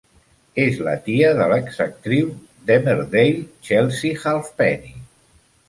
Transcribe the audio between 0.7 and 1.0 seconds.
la